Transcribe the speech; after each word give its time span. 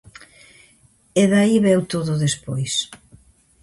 E 1.21 1.23
de 1.31 1.37
aí 1.43 1.55
veu 1.67 1.79
todo 1.93 2.21
despois. 2.25 2.73